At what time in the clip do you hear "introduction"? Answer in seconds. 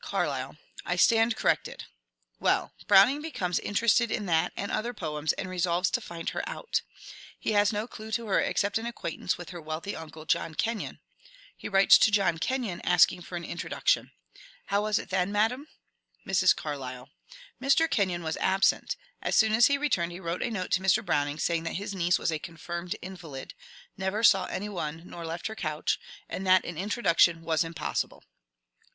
13.44-14.12, 26.78-27.42